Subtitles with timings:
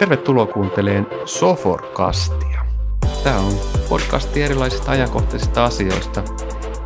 [0.00, 2.64] Tervetuloa kuunteleen Soforkastia.
[3.24, 3.52] Tämä on
[3.88, 6.22] podcasti erilaisista ajankohtaisista asioista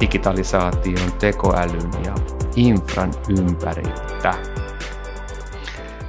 [0.00, 2.14] digitalisaation, tekoälyn ja
[2.56, 4.34] infran ympäriltä.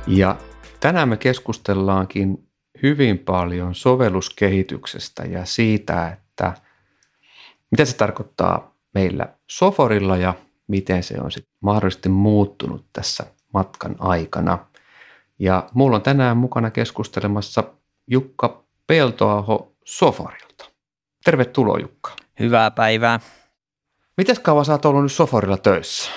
[0.08, 0.36] Ja
[0.80, 2.48] tänään me keskustellaankin
[2.84, 6.54] hyvin paljon sovelluskehityksestä ja siitä, että
[7.72, 10.34] mitä se tarkoittaa meillä Soforilla ja
[10.68, 14.58] miten se on sitten mahdollisesti muuttunut tässä matkan aikana.
[15.40, 17.64] Ja mulla on tänään mukana keskustelemassa
[18.08, 20.66] Jukka Peltoaho Soforilta.
[21.24, 22.12] Tervetuloa Jukka.
[22.40, 23.20] Hyvää päivää.
[24.18, 26.12] Miten kauan sä oot ollut nyt Soforilla töissä?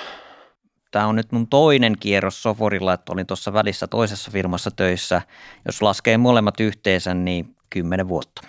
[0.91, 5.21] Tämä on nyt mun toinen kierros Soforilla, että olin tuossa välissä toisessa firmassa töissä.
[5.65, 8.41] Jos laskee molemmat yhteensä, niin kymmenen vuotta.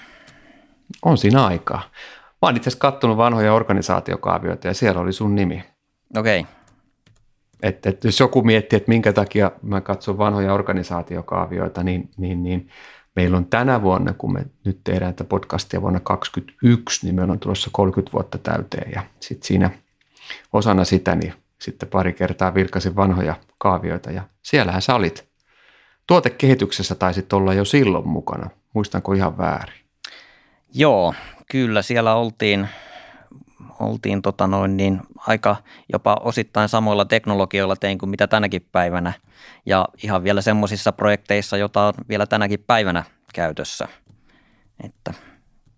[1.03, 1.83] On siinä aikaa.
[2.43, 5.65] Mä oon itse asiassa kattonut vanhoja organisaatiokaavioita ja siellä oli sun nimi.
[6.17, 6.41] Okei.
[6.41, 6.53] Okay.
[7.63, 12.69] Että, että jos joku miettii, että minkä takia mä katson vanhoja organisaatiokaavioita, niin, niin, niin
[13.17, 17.39] meillä on tänä vuonna, kun me nyt tehdään tätä podcastia vuonna 2021, niin meillä on
[17.39, 19.71] tulossa 30 vuotta täyteen ja sitten siinä
[20.53, 25.29] osana sitä niin sitten pari kertaa vilkasin vanhoja kaavioita ja siellähän sä olit.
[26.07, 29.81] Tuotekehityksessä taisit olla jo silloin mukana, muistanko ihan väärin?
[30.75, 31.15] Joo,
[31.51, 32.69] kyllä siellä oltiin,
[33.81, 35.57] oltiin tota noin niin aika
[35.93, 39.13] jopa osittain samoilla teknologioilla tein kuin mitä tänäkin päivänä
[39.67, 43.89] ja ihan vielä semmoisissa projekteissa, jota on vielä tänäkin päivänä käytössä.
[44.85, 45.15] Että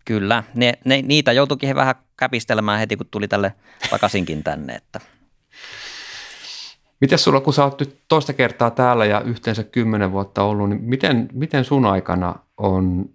[0.05, 3.55] kyllä, ne, ne, niitä joutuikin vähän käpistelemään heti, kun tuli tälle
[3.91, 4.75] takaisinkin tänne.
[4.75, 5.01] Että.
[7.01, 10.83] Miten sulla, kun sä oot nyt toista kertaa täällä ja yhteensä kymmenen vuotta ollut, niin
[10.83, 13.11] miten, miten sun aikana on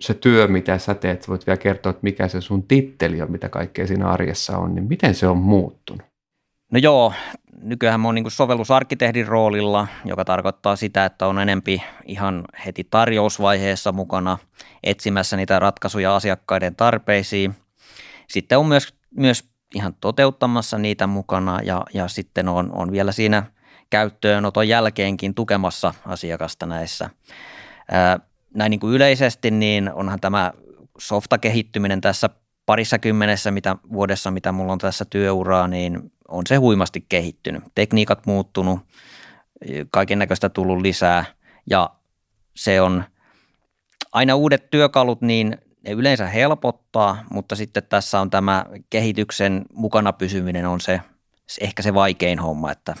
[0.00, 3.48] se työ, mitä sä teet, voit vielä kertoa, että mikä se sun titteli on, mitä
[3.48, 6.02] kaikkea siinä arjessa on, niin miten se on muuttunut?
[6.72, 7.12] No joo,
[7.62, 13.92] nykyään mä oon niin sovellusarkkitehdin roolilla, joka tarkoittaa sitä, että on enempi ihan heti tarjousvaiheessa
[13.92, 14.38] mukana
[14.82, 17.54] etsimässä niitä ratkaisuja asiakkaiden tarpeisiin.
[18.28, 23.42] Sitten on myös, myös ihan toteuttamassa niitä mukana ja, ja sitten on, on vielä siinä
[23.90, 27.10] käyttöönoton jälkeenkin tukemassa asiakasta näissä.
[27.90, 28.20] Ää,
[28.54, 30.52] näin niin kuin yleisesti, niin onhan tämä
[30.98, 32.30] softa-kehittyminen tässä
[32.66, 37.64] parissa kymmenessä mitä, vuodessa, mitä mulla on tässä työuraa, niin on se huimasti kehittynyt.
[37.74, 38.80] Tekniikat muuttunut,
[39.90, 41.24] kaiken näköistä tullut lisää
[41.70, 41.90] ja
[42.56, 43.04] se on
[44.12, 50.66] aina uudet työkalut, niin ne yleensä helpottaa, mutta sitten tässä on tämä kehityksen mukana pysyminen
[50.66, 51.00] on se
[51.60, 52.94] ehkä se vaikein homma, että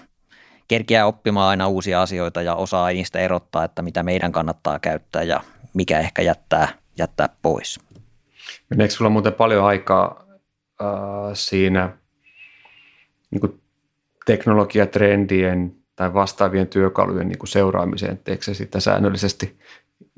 [0.70, 5.40] kerkiää oppimaan aina uusia asioita ja osaa niistä erottaa, että mitä meidän kannattaa käyttää ja
[5.74, 7.80] mikä ehkä jättää, jättää pois.
[8.70, 10.24] Meneekö sulla muuten paljon aikaa
[10.82, 10.88] äh,
[11.34, 11.96] siinä
[13.30, 13.60] niin kuin
[14.26, 18.18] teknologiatrendien tai vastaavien työkalujen niin kuin seuraamiseen?
[18.18, 19.58] Teekö se sitä säännöllisesti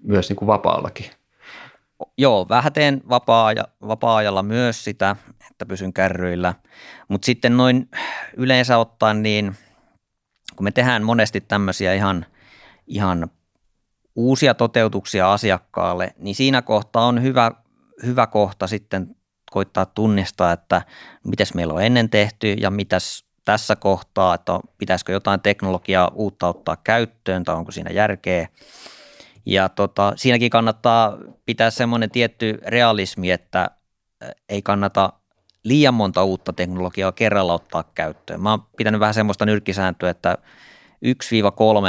[0.02, 1.06] myös niin kuin vapaallakin?
[2.18, 3.54] Joo, vähän teen vapaa-
[3.86, 5.16] vapaa-ajalla myös sitä,
[5.50, 6.54] että pysyn kärryillä.
[7.08, 7.88] Mutta sitten noin
[8.36, 9.56] yleensä ottaen, niin
[10.56, 12.26] kun me tehdään monesti tämmöisiä ihan,
[12.86, 13.30] ihan
[14.16, 17.50] uusia toteutuksia asiakkaalle, niin siinä kohtaa on hyvä,
[18.06, 19.16] hyvä kohta sitten
[19.50, 20.82] koittaa tunnistaa, että
[21.24, 26.76] mitäs meillä on ennen tehty ja mitäs tässä kohtaa, että pitäisikö jotain teknologiaa uutta ottaa
[26.76, 28.48] käyttöön tai onko siinä järkeä.
[29.46, 33.70] Ja tota, siinäkin kannattaa pitää semmoinen tietty realismi, että
[34.48, 35.12] ei kannata
[35.64, 38.40] liian monta uutta teknologiaa kerralla ottaa käyttöön.
[38.40, 40.38] Mä oon pitänyt vähän semmoista nyrkkisääntöä, että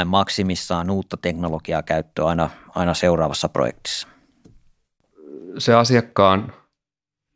[0.02, 4.08] 1-3 maksimissaan uutta teknologiaa käyttöön aina, aina seuraavassa projektissa.
[5.58, 6.52] Se asiakkaan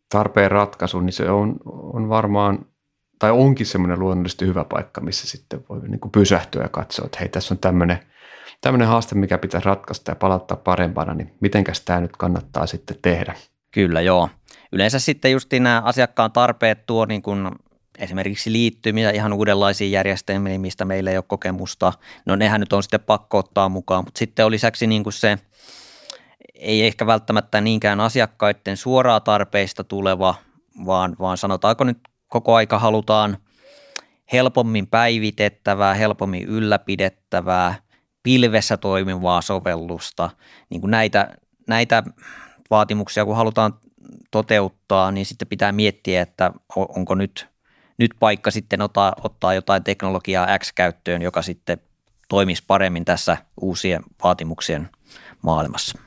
[0.09, 2.67] tarpeen ratkaisu, niin se on, on varmaan,
[3.19, 7.19] tai onkin semmoinen luonnollisesti hyvä paikka, missä sitten voi niin kuin pysähtyä ja katsoa, että
[7.19, 7.99] hei, tässä on tämmöinen,
[8.61, 13.35] tämmöinen haaste, mikä pitäisi ratkaista ja palauttaa parempana, niin mitenkäs tämä nyt kannattaa sitten tehdä?
[13.71, 14.29] Kyllä, joo.
[14.73, 17.51] Yleensä sitten just nämä asiakkaan tarpeet tuo niin kuin
[17.99, 21.93] esimerkiksi liittymiä ihan uudenlaisiin järjestelmiin, mistä meillä ei ole kokemusta.
[22.27, 25.39] No nehän nyt on sitten pakko ottaa mukaan, mutta sitten on lisäksi niin kuin se,
[26.55, 30.35] ei ehkä välttämättä niinkään asiakkaiden suoraa tarpeista tuleva,
[30.87, 31.99] vaan, vaan sanotaanko nyt
[32.29, 33.39] koko aika halutaan
[34.33, 37.75] helpommin päivitettävää, helpommin ylläpidettävää,
[38.23, 40.31] pilvessä toimivaa sovellusta.
[40.71, 41.37] Niin kuin näitä,
[41.67, 42.03] näitä
[42.71, 43.75] vaatimuksia, kun halutaan
[44.31, 47.47] toteuttaa, niin sitten pitää miettiä, että onko nyt–
[47.99, 51.79] nyt paikka sitten ottaa, ottaa jotain teknologiaa X käyttöön, joka sitten
[52.29, 54.89] toimisi paremmin tässä uusien vaatimuksien
[55.43, 55.99] maailmassa.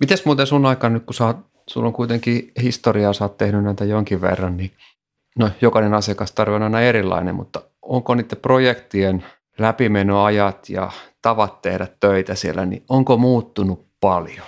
[0.00, 1.34] Mites muuten sun aikaan nyt, kun sä,
[1.66, 4.70] sulla on kuitenkin historiaa, sä oot tehnyt näitä jonkin verran, niin
[5.38, 9.24] no, jokainen asiakastarve on aina erilainen, mutta onko niiden projektien
[9.58, 10.90] läpimenoajat ja
[11.22, 14.46] tavat tehdä töitä siellä, niin onko muuttunut paljon?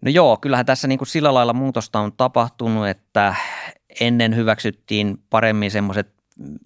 [0.00, 3.34] No joo, kyllähän tässä niin kuin sillä lailla muutosta on tapahtunut, että
[4.00, 6.14] ennen hyväksyttiin paremmin semmoiset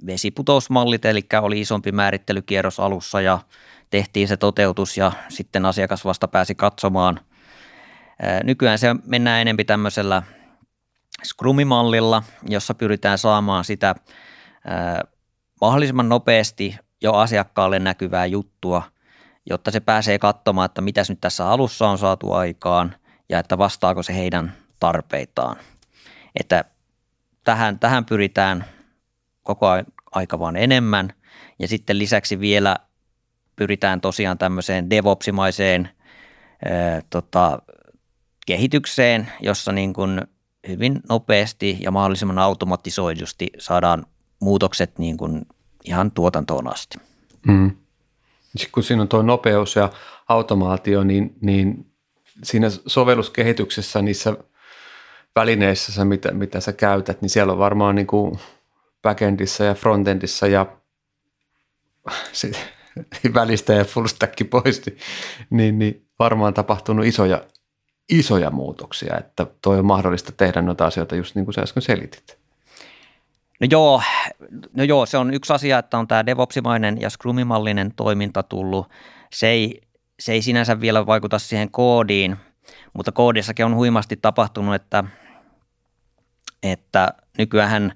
[0.06, 3.38] vesiputousmallit, eli oli isompi määrittelykierros alussa ja
[3.90, 7.20] tehtiin se toteutus ja sitten asiakas vasta pääsi katsomaan.
[8.44, 10.22] Nykyään se mennään enempi tämmöisellä
[11.24, 13.94] Scrumimallilla, jossa pyritään saamaan sitä
[15.60, 18.82] mahdollisimman nopeasti jo asiakkaalle näkyvää juttua,
[19.50, 22.94] jotta se pääsee katsomaan, että mitä nyt tässä alussa on saatu aikaan
[23.32, 25.56] ja että vastaako se heidän tarpeitaan.
[26.40, 26.64] Että
[27.44, 28.64] tähän, tähän pyritään
[29.42, 29.66] koko
[30.12, 31.12] aika vaan enemmän
[31.58, 32.76] ja sitten lisäksi vielä
[33.56, 35.88] pyritään tosiaan tämmöiseen DevOpsimaiseen
[36.64, 37.62] ää, tota,
[38.46, 40.22] kehitykseen, jossa niin kuin
[40.68, 44.06] hyvin nopeasti ja mahdollisimman automatisoidusti saadaan
[44.40, 45.42] muutokset niin kuin
[45.84, 46.98] ihan tuotantoon asti.
[47.46, 47.70] Mm.
[48.56, 49.90] Sitten kun siinä on tuo nopeus ja
[50.28, 51.91] automaatio, niin, niin
[52.42, 54.36] siinä sovelluskehityksessä niissä
[55.36, 58.38] välineissä, mitä, mitä sä käytät, niin siellä on varmaan niin kuin
[59.02, 60.66] backendissa ja frontendissa ja
[63.34, 64.82] välistä ja full stack pois,
[65.50, 67.44] niin, niin varmaan tapahtunut isoja,
[68.08, 72.38] isoja muutoksia, että toi on mahdollista tehdä noita asioita just niin kuin sä äsken selitit.
[73.60, 74.02] No joo,
[74.72, 78.86] no joo, se on yksi asia, että on tämä DevOpsimainen ja Scrumimallinen toiminta tullut.
[79.32, 79.80] Se ei,
[80.22, 82.36] se ei sinänsä vielä vaikuta siihen koodiin,
[82.92, 85.04] mutta koodissakin on huimasti tapahtunut, että,
[86.62, 87.08] että
[87.38, 87.92] nykyään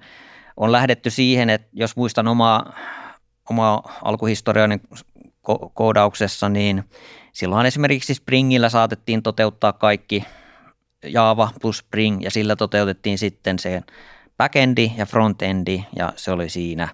[0.56, 2.72] on lähdetty siihen, että jos muistan omaa,
[3.50, 4.80] omaa alkuhistoriani
[5.74, 6.84] koodauksessa, niin
[7.32, 10.24] silloin esimerkiksi Springillä saatettiin toteuttaa kaikki
[11.04, 13.82] Java plus Spring ja sillä toteutettiin sitten se
[14.36, 16.88] backendi ja frontendi ja se oli siinä.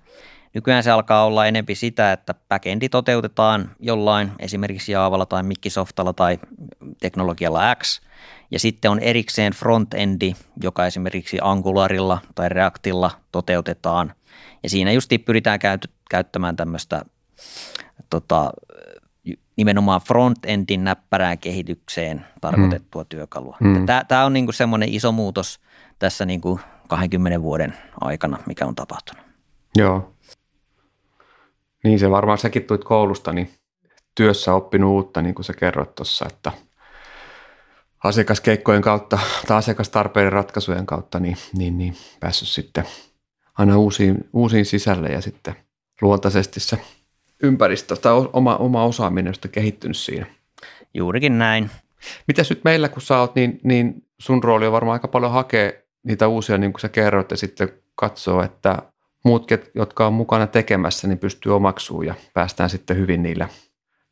[0.55, 6.39] Nykyään se alkaa olla enempi sitä, että backendi toteutetaan jollain esimerkiksi Javalla tai Microsoftalla tai
[7.01, 8.01] teknologialla X
[8.51, 14.15] ja sitten on erikseen frontendi, joka esimerkiksi Angularilla tai Reactilla toteutetaan
[14.63, 15.59] ja siinä justi pyritään
[16.11, 17.03] käyttämään tämmöistä
[18.11, 18.51] tota,
[19.57, 23.09] nimenomaan frontendin näppärään kehitykseen tarkoitettua hmm.
[23.09, 23.57] työkalua.
[23.65, 23.87] Hmm.
[24.09, 25.61] Tämä on niinku semmoinen iso muutos
[25.99, 29.25] tässä niinku 20 vuoden aikana, mikä on tapahtunut.
[29.77, 30.15] Joo.
[31.85, 33.51] Niin se varmaan säkin tuit koulusta, niin
[34.15, 36.53] työssä oppinut uutta, niin kuin sä kerroit tuossa, että
[38.05, 42.85] asiakaskeikkojen kautta tai asiakastarpeiden ratkaisujen kautta, niin, niin, niin päässyt sitten
[43.59, 45.57] aina uusiin, uusiin sisälle ja sitten
[46.01, 46.79] luontaisesti se
[47.43, 50.27] ympäristö tai oma, oma osaaminen on kehittynyt siinä.
[50.95, 51.71] Juurikin näin.
[52.29, 55.73] Mitäs nyt meillä, kun sä oot, niin, niin sun rooli on varmaan aika paljon hakea
[56.03, 58.83] niitä uusia, niin kuin sä kerroit, ja sitten katsoo, että
[59.23, 63.49] muut, jotka on mukana tekemässä, niin pystyy omaksumaan ja päästään sitten hyvin niillä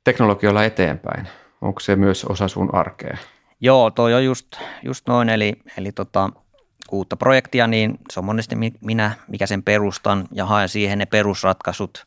[0.04, 1.28] teknologioilla eteenpäin.
[1.60, 3.16] Onko se myös osa sun arkea?
[3.60, 4.46] Joo, toi on just,
[4.82, 6.30] just noin, eli, eli tota,
[6.92, 12.06] uutta projektia, niin se on monesti minä, mikä sen perustan ja haen siihen ne perusratkaisut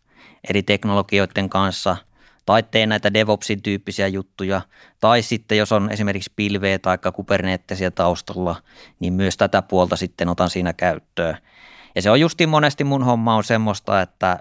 [0.50, 1.98] eri teknologioiden kanssa–
[2.46, 4.62] tai teen näitä DevOpsin tyyppisiä juttuja,
[5.00, 8.56] tai sitten jos on esimerkiksi pilveä tai Kubernetesiä taustalla,
[9.00, 11.38] niin myös tätä puolta sitten otan siinä käyttöön.
[11.96, 14.40] Ja se on justiin monesti mun homma on semmoista, että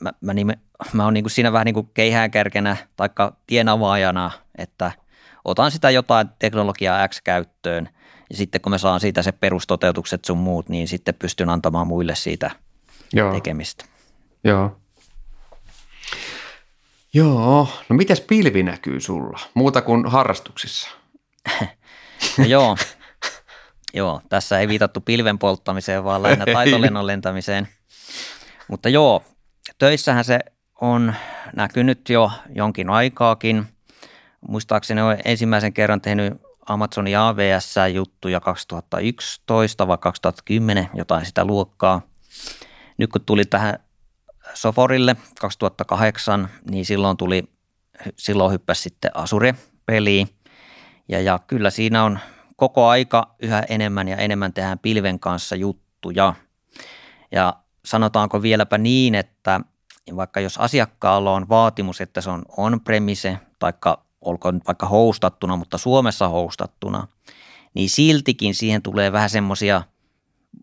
[0.00, 0.58] mä, mä, nime,
[0.92, 3.08] mä oon niin kuin siinä vähän niin kuin keihäänkärkenä tai
[3.46, 4.92] tienavaajana, että
[5.44, 7.88] otan sitä jotain teknologiaa X käyttöön
[8.30, 12.14] ja sitten kun me saan siitä se perustoteutukset sun muut, niin sitten pystyn antamaan muille
[12.14, 12.50] siitä
[13.12, 13.32] Joo.
[13.32, 13.84] tekemistä.
[14.44, 14.76] Joo.
[17.14, 20.88] Joo, no mitäs pilvi näkyy sulla, muuta kuin harrastuksissa?
[22.38, 22.76] no joo,
[23.94, 27.68] joo, tässä ei viitattu pilven polttamiseen, vaan lähinnä taitolennon lentämiseen.
[28.68, 29.22] Mutta joo,
[29.78, 30.38] töissähän se
[30.80, 31.14] on
[31.56, 33.64] näkynyt jo jonkin aikaakin.
[34.48, 36.34] Muistaakseni olen ensimmäisen kerran tehnyt
[36.66, 42.02] Amazonin AVS-juttuja 2011 vai 2010, jotain sitä luokkaa.
[42.98, 43.78] Nyt kun tuli tähän
[44.54, 47.44] Soforille 2008, niin silloin tuli,
[48.16, 50.28] silloin hyppäsi sitten Asure-peliin.
[51.08, 52.18] Ja, ja kyllä siinä on
[52.62, 56.34] koko aika yhä enemmän ja enemmän tehdään pilven kanssa juttuja.
[57.32, 59.60] Ja sanotaanko vieläpä niin, että
[60.16, 66.28] vaikka jos asiakkaalla on vaatimus, että se on on-premise, taikka olkoon vaikka hostattuna, mutta Suomessa
[66.28, 67.08] hostattuna,
[67.74, 69.82] niin siltikin siihen tulee vähän semmoisia–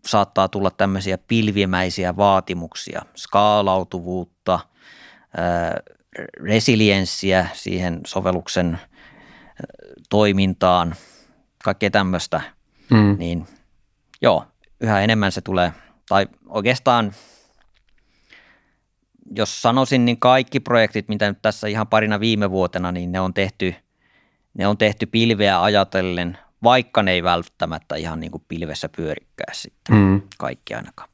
[0.06, 4.60] saattaa tulla tämmöisiä pilvimäisiä vaatimuksia, skaalautuvuutta,
[6.42, 8.78] resilienssiä siihen sovelluksen
[10.10, 10.94] toimintaan,
[11.64, 12.40] kaikkea tämmöistä,
[12.90, 13.16] mm.
[13.18, 13.46] niin
[14.22, 14.44] joo,
[14.80, 15.72] yhä enemmän se tulee,
[16.08, 17.12] tai oikeastaan
[19.36, 23.34] jos sanoisin, niin kaikki projektit, mitä nyt tässä ihan parina viime vuotena, niin ne on
[23.34, 23.74] tehty,
[24.54, 29.96] ne on tehty pilveä ajatellen, vaikka ne ei välttämättä ihan niin kuin pilvessä pyörikkää sitten,
[29.96, 30.22] mm.
[30.38, 31.10] kaikki ainakaan.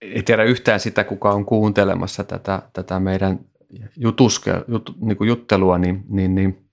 [0.00, 3.40] Ei tiedä yhtään sitä, kuka on kuuntelemassa tätä, tätä meidän
[3.96, 6.67] jutuske, jut, niin kuin juttelua, niin, niin, niin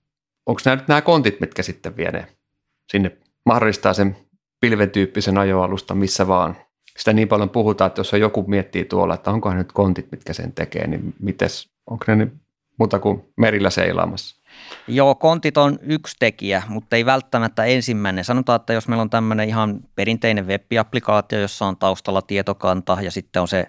[0.46, 2.26] onko nämä nyt nämä kontit, mitkä sitten vie ne
[2.92, 4.16] sinne, mahdollistaa sen
[4.60, 6.56] pilven tyyppisen ajoalusta missä vaan.
[6.98, 10.52] Sitä niin paljon puhutaan, että jos joku miettii tuolla, että onkohan nyt kontit, mitkä sen
[10.52, 12.34] tekee, niin mites, onko ne nyt
[12.78, 14.42] muuta kuin merillä seilaamassa?
[14.88, 18.24] Joo, kontit on yksi tekijä, mutta ei välttämättä ensimmäinen.
[18.24, 23.42] Sanotaan, että jos meillä on tämmöinen ihan perinteinen web-applikaatio, jossa on taustalla tietokanta ja sitten
[23.42, 23.68] on se,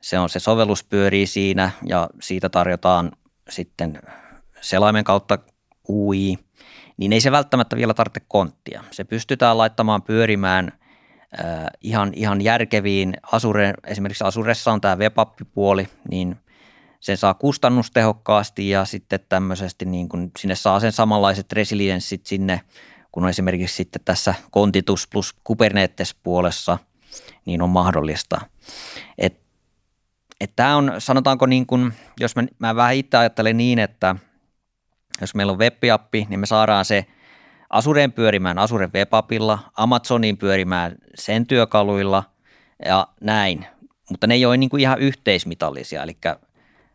[0.00, 3.12] se, on se sovellus pyörii siinä ja siitä tarjotaan
[3.50, 4.02] sitten
[4.60, 5.38] selaimen kautta
[5.88, 6.38] UI,
[6.96, 8.84] niin ei se välttämättä vielä tarvitse konttia.
[8.90, 10.72] Se pystytään laittamaan pyörimään
[11.44, 15.14] äh, ihan, ihan järkeviin, Asure, esimerkiksi Asuressa on tämä web
[15.54, 16.36] puoli niin
[17.00, 22.60] sen saa kustannustehokkaasti ja sitten tämmöisesti niin kuin sinne saa sen samanlaiset resilienssit sinne,
[23.12, 26.78] kun esimerkiksi sitten tässä Contitus plus Kubernetes puolessa,
[27.44, 28.40] niin on mahdollista.
[29.18, 29.40] Et,
[30.40, 34.16] et tämä on, sanotaanko niin kuin, jos mä, mä vähän itse ajattelen niin, että
[35.20, 35.82] jos meillä on web
[36.28, 37.06] niin me saadaan se
[37.70, 39.10] Asureen pyörimään Asuren web
[39.76, 42.24] Amazoniin pyörimään sen työkaluilla
[42.84, 43.66] ja näin,
[44.10, 46.16] mutta ne ei ole niin kuin ihan yhteismitallisia, eli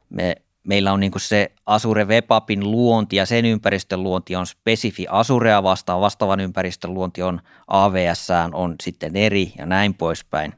[0.10, 5.06] me, meillä on niin kuin se Azure Webapin luonti ja sen ympäristön luonti on spesifi
[5.10, 10.54] Azurea vastaan, vastaavan ympäristön luonti on AVS on sitten eri ja näin poispäin.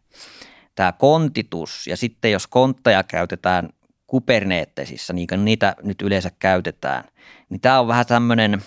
[0.76, 3.70] Tämä kontitus ja sitten jos kontteja käytetään
[4.12, 7.04] Kubernetesissä, niin kuin niitä nyt yleensä käytetään,
[7.50, 8.62] niin tämä on vähän tämmöinen,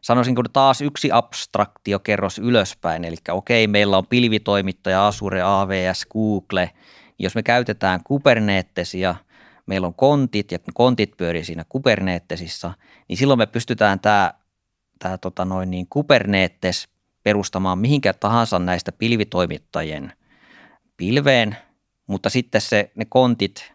[0.00, 6.70] sanoisinko taas yksi abstraktiokerros ylöspäin, eli okei, meillä on pilvitoimittaja Azure, AVS, Google,
[7.18, 9.14] jos me käytetään Kubernetesia–
[9.68, 12.72] meillä on kontit ja kontit pyörii siinä Kubernetesissa,
[13.08, 14.34] niin silloin me pystytään tämä,
[14.98, 16.88] tämä tota noin niin Kubernetes
[17.22, 20.12] perustamaan mihinkä tahansa näistä pilvitoimittajien
[20.96, 21.56] pilveen,
[22.06, 23.72] mutta sitten se, ne kontit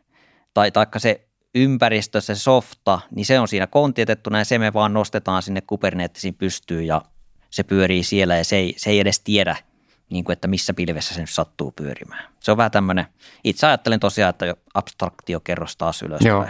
[0.54, 4.94] tai taikka se ympäristö, se softa, niin se on siinä kontitettuna ja se me vaan
[4.94, 7.02] nostetaan sinne Kubernetesin pystyyn ja
[7.50, 9.56] se pyörii siellä ja se ei, se ei edes tiedä–
[10.14, 12.24] niin kuin, että missä pilvessä se nyt sattuu pyörimään.
[12.40, 13.06] Se on vähän tämmöinen,
[13.44, 16.30] itse ajattelen tosiaan, että jo abstraktiokerros taas ylöspäin.
[16.30, 16.46] Joo.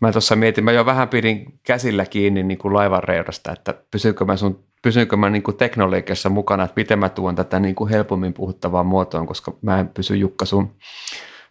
[0.00, 4.24] Mä tuossa mietin, mä jo vähän pidin käsillä kiinni niin kuin laivan reudasta, että pysyykö
[4.24, 7.90] mä, sun, pysyykö mä niin kuin teknologiassa mukana, että miten mä tuon tätä niin kuin
[7.90, 10.76] helpommin puhuttavaan muotoon, koska mä en pysy Jukka sun,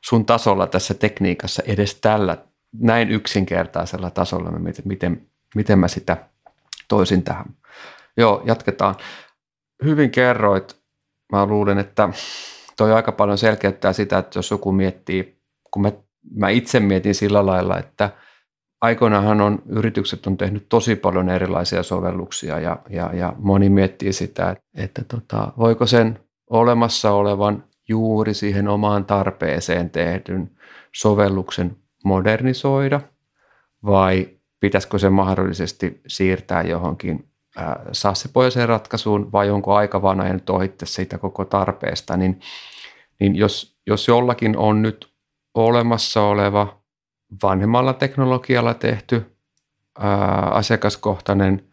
[0.06, 2.38] sun tasolla tässä tekniikassa edes tällä
[2.74, 6.18] näin yksinkertaisella tasolla, miten, miten, miten mä sitä
[6.88, 7.46] toisin tähän.
[8.18, 8.96] Joo, jatketaan
[9.84, 10.80] hyvin kerroit.
[11.32, 12.10] Mä luulen, että
[12.78, 15.42] toi aika paljon selkeyttää sitä, että jos joku miettii,
[15.72, 15.92] kun mä,
[16.36, 18.10] mä itse mietin sillä lailla, että
[18.82, 24.50] aikoinaanhan on, yritykset on tehnyt tosi paljon erilaisia sovelluksia ja, ja, ja moni miettii sitä,
[24.50, 30.52] että, että tota, voiko sen olemassa olevan juuri siihen omaan tarpeeseen tehdyn
[30.96, 33.02] sovelluksen modernisoida
[33.86, 34.28] vai
[34.60, 37.30] pitäisikö se mahdollisesti siirtää johonkin
[37.92, 42.40] SaaS-pohjaiseen ratkaisuun vai onko aika vaan ajanut ohitte siitä koko tarpeesta, niin,
[43.20, 45.14] niin jos, jos jollakin on nyt
[45.54, 46.82] olemassa oleva
[47.44, 49.38] vanhemmalla teknologialla tehty
[50.00, 51.70] ää, asiakaskohtainen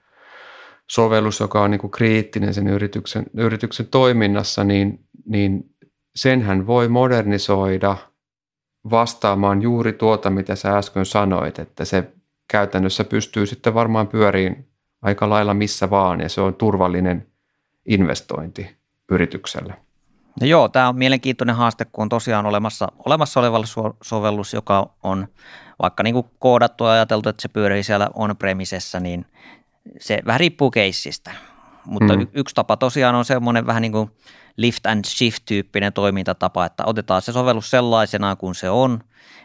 [0.91, 5.76] sovellus, joka on niin kuin kriittinen sen yrityksen, yrityksen toiminnassa, niin, niin
[6.17, 7.97] senhän voi modernisoida
[8.91, 12.13] vastaamaan juuri tuota, mitä sä äsken sanoit, että se
[12.49, 14.69] käytännössä pystyy sitten varmaan pyöriin
[15.03, 17.27] aika lailla missä vaan ja se on turvallinen
[17.87, 18.77] investointi
[19.11, 19.75] yritykselle.
[20.41, 23.61] No joo, tämä on mielenkiintoinen haaste, kun on tosiaan olemassa, olemassa oleva
[24.03, 25.29] sovellus, joka on
[25.83, 29.27] vaikka niin kuin koodattu ja ajateltu, että se pyörii siellä on-premisessä, niin
[30.01, 31.31] se vähän riippuu keissistä.
[31.87, 32.27] Mutta mm.
[32.35, 34.11] yksi tapa tosiaan on semmoinen vähän niin kuin
[34.57, 39.01] lift and shift-tyyppinen toimintatapa, että otetaan se sovellus sellaisena kuin se on,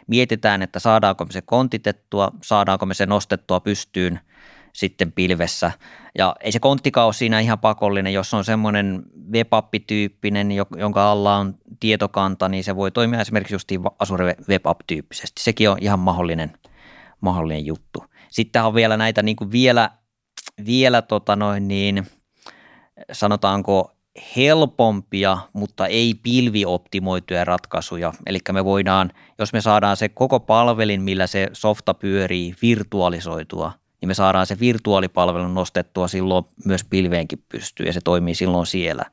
[0.06, 4.20] mietitään, että saadaanko me se kontitettua, saadaanko me se nostettua pystyyn–
[4.72, 5.72] sitten pilvessä.
[6.18, 12.48] Ja ei se konttikaus siinä ihan pakollinen, jos on semmoinen webappi-tyyppinen, jonka alla on tietokanta,
[12.48, 13.68] niin se voi toimia esimerkiksi just
[13.98, 15.42] Azure WebApp-tyyppisesti.
[15.42, 16.52] Sekin on ihan mahdollinen,
[17.20, 18.04] mahdollinen juttu.
[18.30, 19.90] Sitten on vielä näitä niin kuin vielä,
[20.66, 22.06] vielä tota noin niin,
[23.12, 23.92] sanotaanko
[24.36, 28.12] helpompia, mutta ei pilvioptimoituja ratkaisuja.
[28.26, 34.08] Eli me voidaan, jos me saadaan se koko palvelin, millä se softa pyörii, virtualisoitua– niin
[34.08, 39.04] me saadaan se virtuaalipalvelu nostettua silloin myös pilveenkin pystyyn ja se toimii silloin siellä.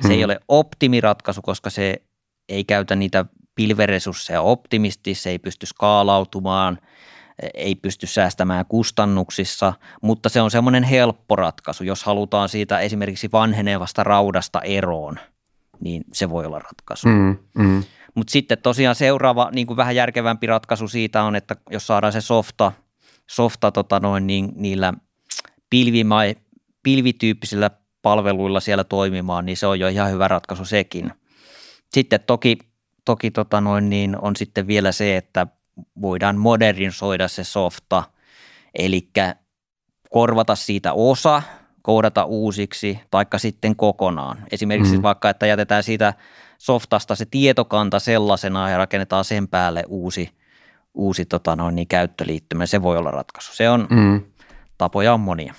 [0.00, 0.14] Se mm.
[0.14, 2.02] ei ole optimiratkaisu, koska se
[2.48, 6.78] ei käytä niitä pilveresursseja optimisti, se ei pysty skaalautumaan,
[7.54, 14.04] ei pysty säästämään kustannuksissa, mutta se on semmoinen helppo ratkaisu, jos halutaan siitä esimerkiksi vanhenevasta
[14.04, 15.18] raudasta eroon,
[15.80, 17.08] niin se voi olla ratkaisu.
[17.08, 17.84] Mm, mm.
[18.14, 22.20] Mutta sitten tosiaan seuraava niin kuin vähän järkevämpi ratkaisu siitä on, että jos saadaan se
[22.20, 22.72] softa,
[23.26, 24.92] softa tota noin, niin niillä
[25.70, 26.36] pilvimai,
[26.82, 27.70] pilvityyppisillä
[28.02, 31.12] palveluilla siellä toimimaan, niin se on jo ihan hyvä ratkaisu sekin.
[31.92, 32.58] Sitten toki,
[33.04, 35.46] toki tota noin, niin on sitten vielä se, että
[36.02, 38.02] voidaan modernisoida se softa,
[38.74, 39.10] eli
[40.10, 41.42] korvata siitä osa,
[41.82, 44.38] koodata uusiksi, taikka sitten kokonaan.
[44.52, 45.02] Esimerkiksi mm.
[45.02, 46.14] vaikka, että jätetään siitä
[46.58, 50.30] softasta se tietokanta sellaisena ja rakennetaan sen päälle uusi,
[50.94, 52.66] uusi tota noin, niin käyttöliittymä.
[52.66, 53.54] Se voi olla ratkaisu.
[53.54, 54.22] Se on, mm.
[54.78, 55.54] tapoja on monia.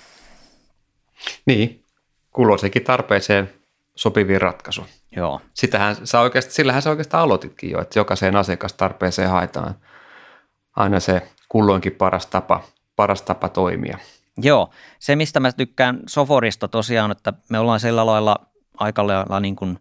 [1.46, 1.84] Niin,
[2.30, 3.50] kulloisenkin tarpeeseen
[3.94, 4.86] sopiviin ratkaisu.
[5.16, 5.40] Joo.
[5.54, 9.74] Sitähän sä oikeasti, sillähän sä oikeastaan aloititkin jo, että jokaiseen asiakastarpeeseen haetaan
[10.76, 12.62] aina se kulloinkin paras tapa,
[12.96, 13.98] paras tapa toimia.
[14.38, 18.36] Joo, se mistä mä tykkään Soforista tosiaan, että me ollaan sillä lailla
[18.78, 19.78] aika lailla niin kuin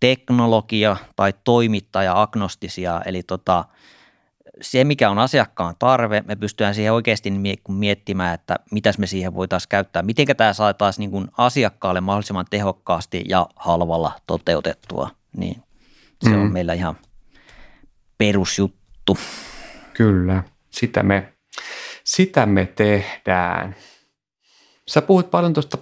[0.00, 3.64] teknologia- tai toimittaja-agnostisia, eli tota,
[4.60, 7.32] se, mikä on asiakkaan tarve, me pystytään siihen oikeasti
[7.68, 10.02] miettimään, että mitäs me siihen voitaisiin käyttää.
[10.02, 15.10] Miten tämä saataisiin niin asiakkaalle mahdollisimman tehokkaasti ja halvalla toteutettua.
[15.36, 15.62] Niin
[16.24, 16.42] se mm.
[16.42, 16.96] on meillä ihan
[18.18, 19.18] perusjuttu.
[19.94, 21.32] Kyllä, sitä me,
[22.04, 23.76] sitä me tehdään.
[24.88, 25.78] Sä puhuit paljon tuosta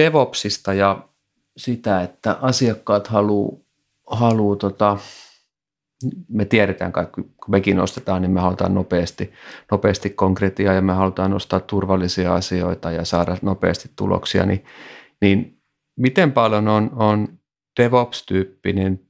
[0.00, 1.08] DevOpsista ja
[1.56, 3.64] sitä, että asiakkaat haluaa
[4.06, 4.98] haluu tota,
[6.28, 9.32] me tiedetään kaikki, kun mekin nostetaan, niin me halutaan nopeasti,
[9.70, 14.64] nopeasti konkretiaa ja me halutaan nostaa turvallisia asioita ja saada nopeasti tuloksia, niin,
[15.20, 15.62] niin
[15.96, 17.28] miten paljon on, on
[17.80, 19.00] DevOps-tyyppinen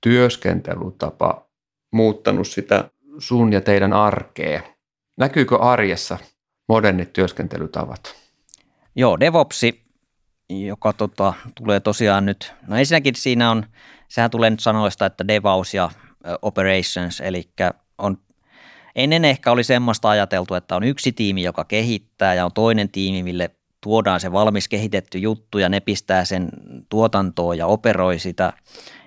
[0.00, 1.46] työskentelytapa
[1.92, 4.62] muuttanut sitä sun ja teidän arkea?
[5.16, 6.18] Näkyykö arjessa
[6.68, 8.14] modernit työskentelytavat?
[8.96, 9.82] Joo, DevOpsi,
[10.50, 13.66] joka tota, tulee tosiaan nyt, no ensinnäkin siinä on,
[14.08, 15.90] sehän tulee nyt sanoista, että DevOps ja
[16.42, 17.50] operations, eli
[17.98, 18.18] on
[18.96, 23.22] Ennen ehkä oli semmoista ajateltu, että on yksi tiimi, joka kehittää ja on toinen tiimi,
[23.22, 26.48] mille tuodaan se valmis kehitetty juttu ja ne pistää sen
[26.88, 28.52] tuotantoon ja operoi sitä.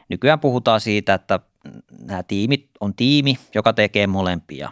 [0.10, 1.40] Nykyään puhutaan siitä, että
[2.00, 4.72] nämä tiimit on tiimi, joka tekee molempia.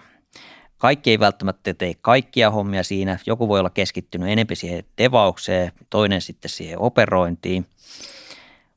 [0.78, 3.20] Kaikki ei välttämättä tee kaikkia hommia siinä.
[3.26, 7.66] Joku voi olla keskittynyt enemmän siihen devaukseen, toinen sitten siihen operointiin.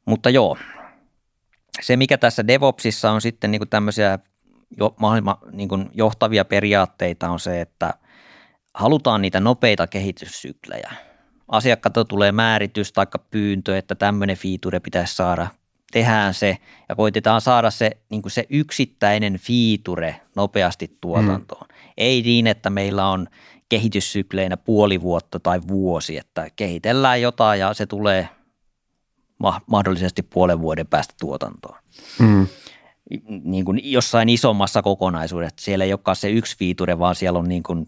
[0.05, 0.57] Mutta joo,
[1.81, 4.19] se, mikä tässä DevOpsissa on sitten niin kuin tämmöisiä
[4.79, 7.95] jo, maailman niin kuin johtavia periaatteita on se, että
[8.75, 10.91] halutaan niitä nopeita kehityssyklejä.
[11.49, 15.49] Asiakkaalta tulee määritys tai pyyntö, että tämmöinen fiiture pitäisi saada.
[15.97, 21.67] Tehdään se ja koitetaan saada se, niin kuin se yksittäinen fiiture nopeasti tuotantoon.
[21.69, 21.75] Mm.
[21.97, 23.27] Ei niin, että meillä on
[23.69, 28.29] kehityssykleinä puoli vuotta tai vuosi, että kehitellään jotain ja se tulee
[29.67, 31.79] mahdollisesti puolen vuoden päästä tuotantoon.
[32.19, 32.47] Mm.
[33.45, 35.65] Niin kuin jossain isommassa kokonaisuudessa.
[35.65, 37.87] Siellä ei olekaan se yksi fiiture, vaan siellä on niin kuin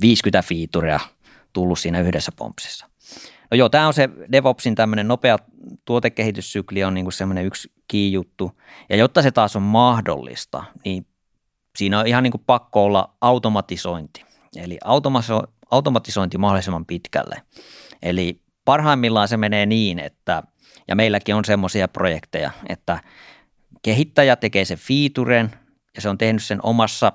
[0.00, 1.00] 50 fiiturea
[1.52, 2.89] tullut siinä yhdessä pompsissa.
[3.50, 5.36] No joo, tämä on se DevOpsin tämmöinen nopea
[5.84, 8.60] tuotekehityssykli on niin kuin semmoinen yksi kiijuttu.
[8.88, 11.06] Ja jotta se taas on mahdollista, niin
[11.78, 14.24] siinä on ihan niin kuin pakko olla automatisointi.
[14.56, 14.78] Eli
[15.70, 17.42] automatisointi mahdollisimman pitkälle.
[18.02, 20.42] Eli parhaimmillaan se menee niin, että,
[20.88, 23.00] ja meilläkin on semmoisia projekteja, että
[23.82, 25.50] kehittäjä tekee sen featuren
[25.94, 27.12] ja se on tehnyt sen omassa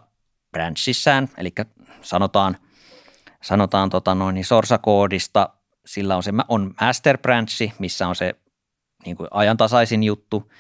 [0.52, 1.54] branchissään, eli
[2.02, 2.58] sanotaan,
[3.41, 5.50] sanotaan tota noin, niin sorsakoodista,
[5.86, 8.36] sillä on se on master branchi, missä on se
[9.06, 10.52] niin kuin ajantasaisin juttu.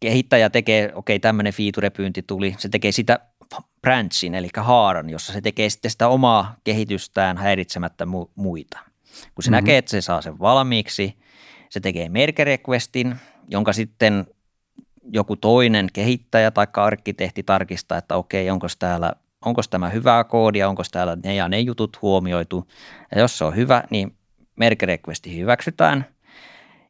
[0.00, 3.18] Kehittäjä tekee, okei, okay, tämmöinen feature-pyynti tuli, se tekee sitä
[3.80, 8.78] branchin, eli haaran, jossa se tekee sitten sitä omaa kehitystään häiritsemättä mu- muita–
[9.34, 9.56] kun se mm-hmm.
[9.56, 11.18] näkee, että se saa sen valmiiksi,
[11.68, 13.16] se tekee merge requestin,
[13.48, 14.26] jonka sitten
[15.12, 19.12] joku toinen kehittäjä tai arkkitehti tarkistaa, että okei, onko täällä
[19.44, 22.68] onko tämä hyvää koodia, onko täällä ne ja ne jutut huomioitu.
[23.14, 24.16] Ja jos se on hyvä, niin
[24.56, 26.06] merge requesti hyväksytään,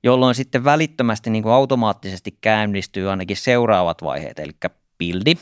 [0.02, 4.52] jolloin sitten välittömästi niin kuin automaattisesti käynnistyy ainakin seuraavat vaiheet, eli
[4.98, 5.34] buildi,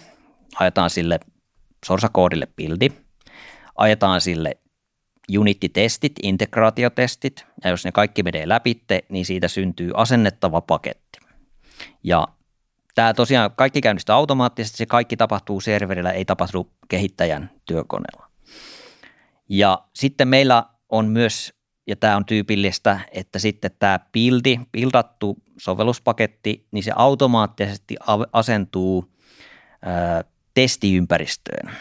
[0.54, 1.20] ajetaan sille
[1.86, 2.88] sorsakoodille buildi,
[3.76, 4.56] ajetaan sille
[5.38, 11.18] unit-testit, integraatiotestit, ja jos ne kaikki menee läpi, niin siitä syntyy asennettava paketti.
[12.02, 12.28] Ja
[12.94, 18.30] tämä tosiaan kaikki käynnistyy automaattisesti, se kaikki tapahtuu serverillä, ei tapahdu kehittäjän työkoneella.
[19.48, 21.54] Ja sitten meillä on myös,
[21.86, 27.96] ja tämä on tyypillistä, että sitten tämä buildi, buildattu sovelluspaketti, niin se automaattisesti
[28.32, 29.12] asentuu
[29.82, 31.74] ää, testiympäristöön.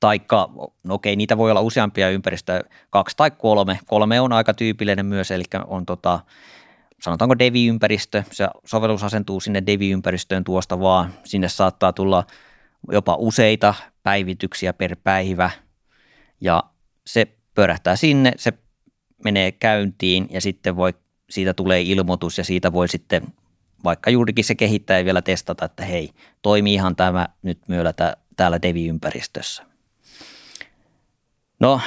[0.00, 0.50] Taikka,
[0.84, 3.78] no okei, niitä voi olla useampia ympäristöjä, kaksi tai kolme.
[3.86, 6.20] Kolme on aika tyypillinen myös, eli on tota,
[7.02, 12.24] sanotaanko devi-ympäristö, se sovellus asentuu sinne devi-ympäristöön tuosta vaan, sinne saattaa tulla
[12.92, 15.50] jopa useita päivityksiä per päivä
[16.40, 16.62] ja
[17.06, 18.52] se pörähtää sinne, se
[19.24, 20.94] menee käyntiin ja sitten voi,
[21.30, 23.22] siitä tulee ilmoitus ja siitä voi sitten
[23.84, 26.10] vaikka juurikin se kehittäjä vielä testata, että hei,
[26.42, 27.94] toimiihan tämä nyt myöllä
[28.36, 29.62] täällä devi-ympäristössä.
[31.60, 31.80] No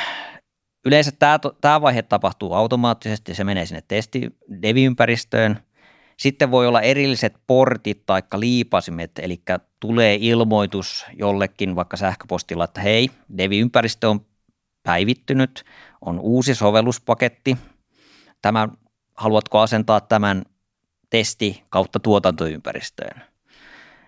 [0.85, 5.59] Yleensä tämä, tämä vaihe tapahtuu automaattisesti, se menee sinne testi devi-ympäristöön.
[6.17, 9.41] Sitten voi olla erilliset portit tai liipasimet, eli
[9.79, 14.25] tulee ilmoitus jollekin vaikka sähköpostilla, että hei, devi-ympäristö on
[14.83, 15.63] päivittynyt,
[16.01, 17.57] on uusi sovelluspaketti.
[18.41, 18.71] Tämän,
[19.15, 20.43] haluatko asentaa tämän
[21.09, 23.21] testi kautta tuotantoympäristöön?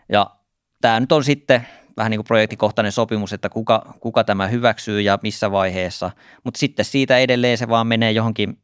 [0.09, 0.35] Ja
[0.81, 5.19] tämä nyt on sitten vähän niin kuin projektikohtainen sopimus, että kuka, kuka tämä hyväksyy ja
[5.21, 6.11] missä vaiheessa,
[6.43, 8.57] mutta sitten siitä edelleen se vaan menee johonkin,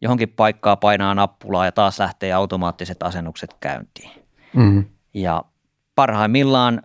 [0.00, 4.10] johonkin paikkaa, painaa nappulaa ja taas lähtee automaattiset asennukset käyntiin.
[4.54, 4.84] Mm-hmm.
[5.14, 5.44] Ja
[5.94, 6.82] parhaimmillaan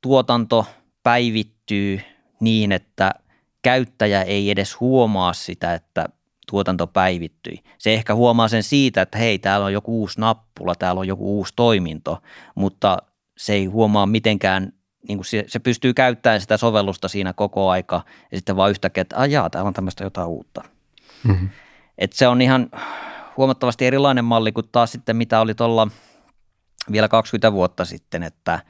[0.00, 0.66] tuotanto
[1.02, 2.00] päivittyy
[2.40, 3.10] niin, että
[3.64, 6.08] käyttäjä ei edes huomaa sitä, että
[6.50, 7.62] tuotanto päivittyi.
[7.78, 11.36] Se ehkä huomaa sen siitä, että hei, täällä on joku uusi nappula, täällä on joku
[11.38, 12.22] uusi toiminto,
[12.54, 12.98] mutta
[13.36, 14.72] se ei huomaa mitenkään
[15.08, 19.00] niin kuin se, se pystyy käyttämään sitä sovellusta siinä koko aika ja sitten vaan yhtäkkiä,
[19.00, 20.62] että ajaa, täällä on tämmöistä jotain uutta.
[21.24, 21.48] Mm-hmm.
[21.98, 22.70] Et se on ihan
[23.36, 25.88] huomattavasti erilainen malli kuin taas sitten mitä oli tuolla
[26.92, 28.60] vielä 20 vuotta sitten, että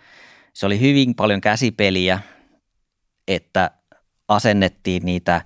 [0.52, 2.20] se oli hyvin paljon käsipeliä,
[3.28, 3.70] että
[4.28, 5.44] asennettiin niitä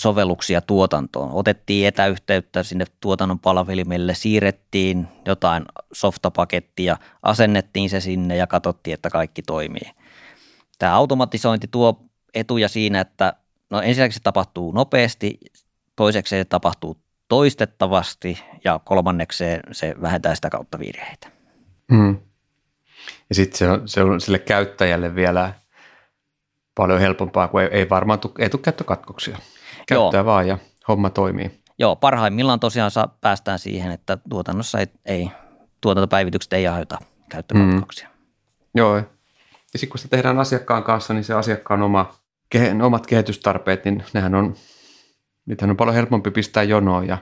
[0.00, 1.30] sovelluksia tuotantoon.
[1.32, 9.42] Otettiin etäyhteyttä sinne tuotannon palvelimelle, siirrettiin jotain softapakettia, asennettiin se sinne ja katsottiin, että kaikki
[9.42, 9.90] toimii.
[10.78, 13.32] Tämä automatisointi tuo etuja siinä, että
[13.70, 15.38] no ensinnäkin se tapahtuu nopeasti,
[15.96, 16.96] toiseksi se tapahtuu
[17.28, 21.28] toistettavasti ja kolmanneksi se, se vähentää sitä kautta virheitä.
[21.92, 22.18] Hmm.
[23.28, 25.54] Ja sitten se on, se on sille käyttäjälle vielä
[26.78, 29.38] paljon helpompaa, kun ei, ei varmaan tule etukäyttökatkoksia.
[29.88, 30.24] Käyttää Joo.
[30.24, 31.60] vaan ja homma toimii.
[31.78, 35.30] Joo, parhaimmillaan tosiaan saa, päästään siihen, että tuotannossa ei, ei
[35.80, 38.08] tuotantopäivitykset ei aiheuta käyttökatkoksia.
[38.08, 38.14] Mm.
[38.74, 39.02] Joo, ja
[39.78, 42.14] sitten kun sitä tehdään asiakkaan kanssa, niin se asiakkaan oma,
[42.50, 44.54] ke, omat kehitystarpeet, niin nehän on,
[45.46, 47.18] niitähän on paljon helpompi pistää jonoon ja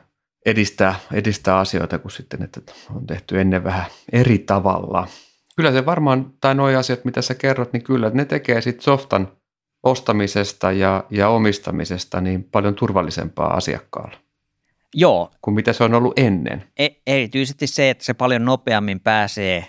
[0.47, 2.61] edistää, edistää asioita kuin sitten, että
[2.95, 5.09] on tehty ennen vähän eri tavalla.
[5.57, 9.29] Kyllä se varmaan, tai nuo asiat, mitä sä kerrot, niin kyllä ne tekee sitten softan
[9.83, 14.17] ostamisesta ja, ja omistamisesta niin paljon turvallisempaa asiakkaalle.
[14.95, 15.31] Joo.
[15.43, 16.65] Kuin mitä se on ollut ennen.
[16.79, 19.67] E- erityisesti se, että se paljon nopeammin pääsee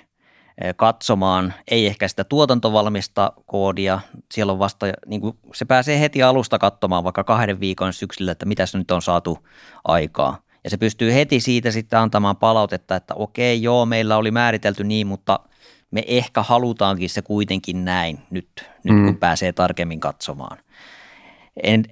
[0.62, 4.00] e, katsomaan, ei ehkä sitä tuotantovalmista koodia,
[4.34, 8.46] siellä on vasta, niin kuin se pääsee heti alusta katsomaan vaikka kahden viikon syksyllä, että
[8.46, 9.48] mitä se nyt on saatu
[9.84, 10.38] aikaa.
[10.64, 15.08] Ja se pystyy heti siitä sitten antamaan palautetta, että okei, joo, meillä oli määritelty niin,
[15.08, 15.40] mutta–
[15.92, 18.50] me ehkä halutaankin se kuitenkin näin nyt,
[18.84, 19.06] nyt mm.
[19.06, 20.58] kun pääsee tarkemmin katsomaan.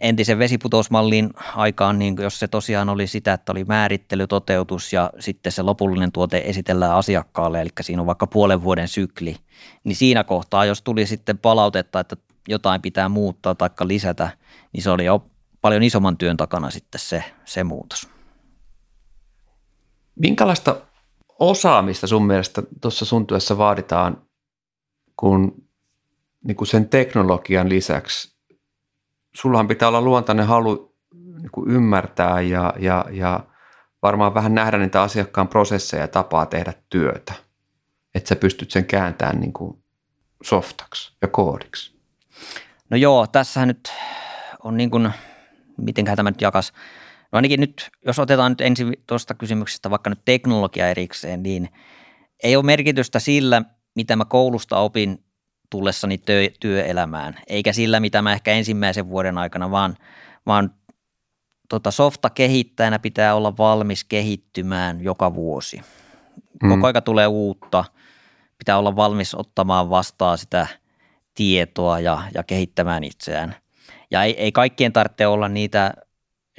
[0.01, 5.51] Entisen vesiputousmallin aikaan, niin jos se tosiaan oli sitä, että oli määrittely, toteutus ja sitten
[5.51, 9.35] se lopullinen tuote esitellään asiakkaalle, eli siinä on vaikka puolen vuoden sykli,
[9.83, 12.15] niin siinä kohtaa, jos tuli sitten palautetta, että
[12.47, 14.29] jotain pitää muuttaa tai lisätä,
[14.73, 15.25] niin se oli jo
[15.61, 18.09] paljon isomman työn takana sitten se, se muutos.
[20.15, 20.75] Minkälaista
[21.39, 24.21] osaamista sun mielestä tuossa sun työssä vaaditaan,
[25.17, 25.63] kun
[26.43, 28.35] niin kuin sen teknologian lisäksi?
[29.35, 33.39] Sullahan pitää olla luontainen halu niin kuin ymmärtää ja, ja, ja
[34.01, 37.33] varmaan vähän nähdä niitä asiakkaan prosesseja ja tapaa tehdä työtä,
[38.15, 39.83] että sä pystyt sen kääntämään niin kuin
[40.43, 41.95] softaksi ja koodiksi.
[42.89, 43.93] No joo, tässähän nyt
[44.63, 45.11] on niin kuin,
[45.77, 46.73] mitenköhän tämä nyt jakas–
[47.35, 51.69] No ainakin nyt, jos otetaan nyt ensin tuosta kysymyksestä vaikka nyt teknologia erikseen, niin
[52.43, 53.61] ei ole merkitystä sillä,
[53.95, 55.23] mitä mä koulusta opin
[55.69, 59.97] tullessani työ, työelämään, eikä sillä, mitä mä ehkä ensimmäisen vuoden aikana, vaan,
[60.45, 60.73] vaan
[61.69, 65.81] tota softa kehittäjänä pitää olla valmis kehittymään joka vuosi.
[66.61, 66.83] Koko mm.
[66.83, 67.85] aika tulee uutta,
[68.57, 70.67] pitää olla valmis ottamaan vastaan sitä
[71.33, 73.55] tietoa ja, ja kehittämään itseään.
[74.11, 75.93] Ja ei, ei kaikkien tarvitse olla niitä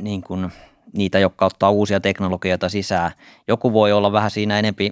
[0.00, 0.52] niin kuin
[0.92, 3.10] niitä, jotka ottaa uusia teknologioita sisään.
[3.48, 4.90] Joku voi olla vähän siinä enempi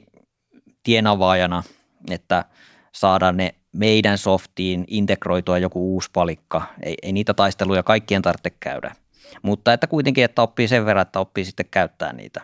[0.83, 1.63] tienavaajana,
[2.11, 2.45] että
[2.93, 6.63] saada ne meidän softiin integroitua joku uusi palikka.
[6.83, 8.95] Ei, ei niitä taisteluja kaikkien tarvitse käydä.
[9.43, 12.41] Mutta että kuitenkin, että oppii sen verran, että oppii sitten käyttää niitä.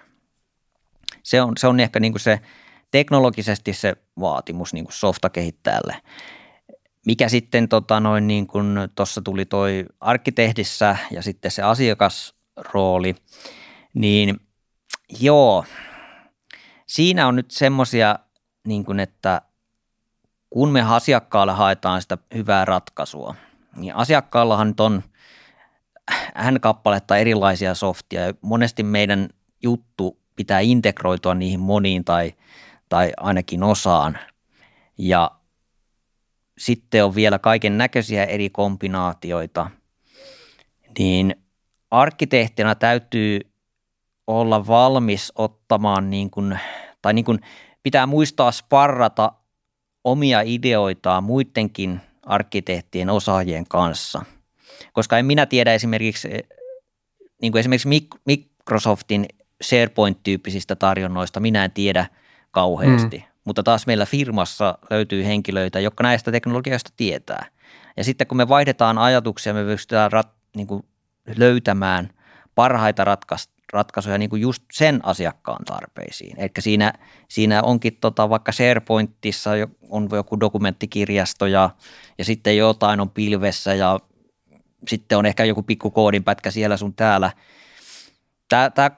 [1.22, 2.40] Se on, se on ehkä niin kuin se
[2.90, 5.96] teknologisesti se vaatimus niin kuin softakehittäjälle.
[7.06, 11.62] Mikä sitten tota noin niin kuin tuossa tuli toi arkkitehdissä ja sitten se
[12.60, 13.14] asiakasrooli,
[13.94, 14.40] niin
[15.20, 15.64] joo,
[16.86, 18.18] siinä on nyt semmoisia,
[18.66, 19.42] niin että
[20.50, 23.34] kun me asiakkaalle haetaan sitä hyvää ratkaisua,
[23.76, 25.02] niin asiakkaallahan nyt on
[26.50, 29.28] N-kappaletta erilaisia softia ja monesti meidän
[29.62, 32.34] juttu pitää integroitua niihin moniin tai,
[32.88, 34.18] tai ainakin osaan.
[34.98, 35.30] Ja
[36.58, 39.70] sitten on vielä kaiken näköisiä eri kombinaatioita,
[40.98, 41.39] niin
[41.90, 43.40] arkkitehtina täytyy
[44.26, 46.58] olla valmis ottamaan niin kuin,
[47.02, 47.40] tai niin kuin
[47.82, 49.32] pitää muistaa sparrata
[50.04, 54.22] omia ideoitaan muidenkin arkkitehtien osaajien kanssa.
[54.92, 56.28] Koska en minä tiedä esimerkiksi,
[57.42, 57.88] niin kuin esimerkiksi
[58.24, 59.26] Microsoftin
[59.62, 62.06] SharePoint-tyyppisistä tarjonnoista, minä en tiedä
[62.50, 63.18] kauheasti.
[63.18, 63.24] Mm.
[63.44, 67.46] Mutta taas meillä firmassa löytyy henkilöitä, jotka näistä teknologioista tietää.
[67.96, 70.84] Ja sitten kun me vaihdetaan ajatuksia, me pystytään rat, niin kuin
[71.36, 72.10] löytämään
[72.54, 76.40] parhaita ratkaisuja ratkaisuja niin kuin just sen asiakkaan tarpeisiin.
[76.40, 76.92] Eli siinä,
[77.28, 79.50] siinä onkin tota, vaikka SharePointissa
[79.88, 81.70] on joku dokumenttikirjasto ja,
[82.18, 84.00] ja sitten jotain on pilvessä ja
[84.88, 87.32] sitten on ehkä joku pikku koodinpätkä siellä sun täällä.
[88.48, 88.90] Tämä, tämä,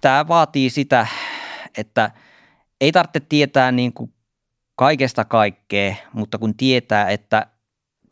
[0.00, 1.06] tämä vaatii sitä,
[1.78, 2.10] että
[2.80, 4.12] ei tarvitse tietää niin kuin
[4.76, 7.46] kaikesta kaikkea, mutta kun tietää, että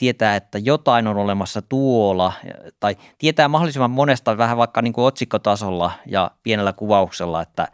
[0.02, 2.32] tietää, että jotain on olemassa tuolla,
[2.80, 7.68] tai tietää mahdollisimman monesta vähän vaikka niin kuin otsikkotasolla ja pienellä kuvauksella, että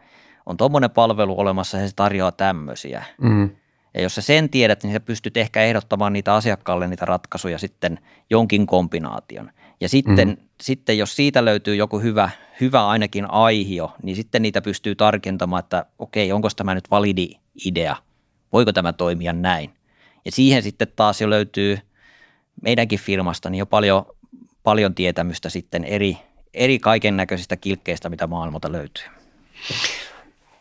[0.47, 3.05] on tuommoinen palvelu olemassa ja se tarjoaa tämmöisiä.
[3.21, 3.51] Mm.
[3.95, 7.99] Ja jos sä sen tiedät, niin sä pystyt ehkä ehdottamaan niitä asiakkaalle niitä ratkaisuja sitten
[8.31, 9.51] jonkin kombinaation.
[9.81, 10.37] Ja sitten, mm.
[10.61, 15.87] sitten jos siitä löytyy joku hyvä, hyvä ainakin aihio, niin sitten niitä pystyy tarkentamaan, että
[15.99, 17.31] okei, onko tämä nyt validi
[17.65, 17.97] idea,
[18.53, 19.71] voiko tämä toimia näin.
[20.25, 21.79] Ja siihen sitten taas jo löytyy
[22.63, 24.07] meidänkin firmasta niin jo paljon,
[24.63, 26.19] paljon tietämystä sitten eri,
[26.55, 29.05] eri kaiken näköisistä kilkkeistä, mitä maailmalta löytyy.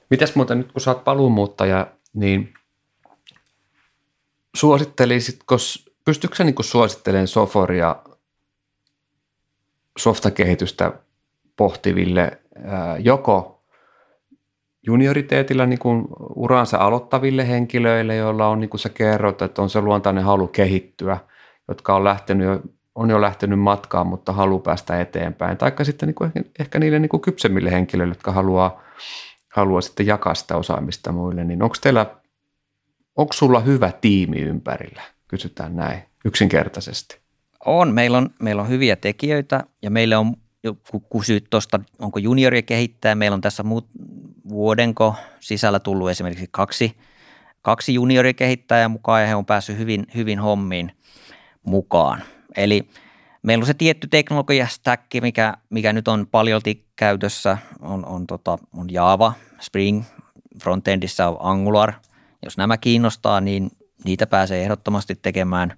[0.09, 2.53] Mitäs muuten nyt, kun sä oot paluumuuttaja, niin
[4.55, 5.55] suosittelisitko,
[6.05, 7.95] pystytkö sä niin suosittelemaan Soforia
[9.97, 10.93] softakehitystä
[11.55, 12.41] pohtiville
[12.99, 13.63] joko
[14.83, 19.81] junioriteetilla niin kuin uransa aloittaville henkilöille, joilla on, niin kuin sä kerrot, että on se
[19.81, 21.17] luontainen halu kehittyä–
[21.67, 22.61] jotka on, lähtenyt jo,
[22.95, 25.57] on jo lähtenyt matkaan, mutta haluaa päästä eteenpäin.
[25.57, 28.81] Tai sitten niin kuin ehkä, ehkä niille niin kuin kypsemmille henkilöille, jotka haluaa,
[29.53, 31.43] haluaa sitten jakaa sitä osaamista muille.
[31.43, 32.05] Niin onko teillä,
[33.15, 35.01] onko sulla hyvä tiimi ympärillä?
[35.27, 37.19] Kysytään näin yksinkertaisesti.
[37.65, 37.93] On.
[37.93, 40.35] Meillä on, meillä on hyviä tekijöitä ja meillä on,
[40.91, 43.87] kun kysyt tuosta, onko junioria kehittää, meillä on tässä muut,
[44.49, 46.97] vuodenko sisällä tullut esimerkiksi kaksi,
[47.61, 50.91] kaksi juniorikehittäjää mukaan ja he on päässyt hyvin, hyvin hommiin
[51.67, 52.23] mukaan.
[52.57, 52.89] Eli
[53.43, 58.93] meillä on se tietty teknologiastäkki, mikä, mikä nyt on paljolti käytössä, on, on, tota, on
[58.93, 60.03] Java, Spring,
[60.63, 61.93] frontendissä on Angular.
[62.45, 63.71] Jos nämä kiinnostaa, niin
[64.03, 65.77] niitä pääsee ehdottomasti tekemään.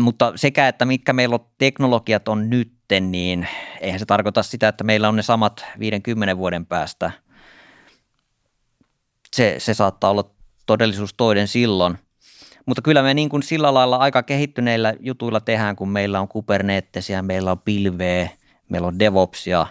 [0.00, 3.48] Mutta sekä, että mitkä meillä on teknologiat on nytten, niin
[3.80, 7.10] eihän se tarkoita sitä, että meillä on ne samat 50 vuoden päästä.
[9.36, 10.30] Se, se saattaa olla
[10.66, 11.98] todellisuus toinen silloin–
[12.66, 17.22] mutta kyllä me niin kuin sillä lailla aika kehittyneillä jutuilla tehdään, kun meillä on Kubernetesiä,
[17.22, 18.28] meillä on pilveä,
[18.68, 19.66] meillä on DevOpsia.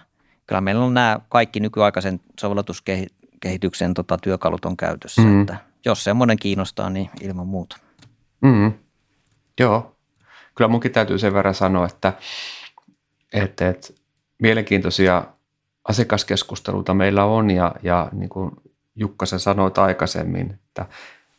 [0.46, 5.22] Kyllä meillä on nämä kaikki nykyaikaisen sovellutuskehityksen tota, työkalut on käytössä.
[5.22, 5.40] Mm.
[5.40, 7.76] Että jos semmoinen kiinnostaa, niin ilman muuta.
[8.40, 8.72] Mm.
[9.60, 9.96] Joo.
[10.54, 12.12] Kyllä munkin täytyy sen verran sanoa, että,
[13.32, 13.88] että, että
[14.42, 15.24] mielenkiintoisia
[15.88, 18.50] asiakaskeskusteluita meillä on ja, ja niin kuin
[18.96, 20.86] Jukka sä sanoit aikaisemmin, että